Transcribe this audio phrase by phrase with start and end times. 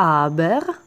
[0.00, 0.79] aber